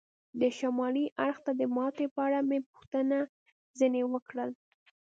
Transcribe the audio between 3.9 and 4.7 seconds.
وکړل.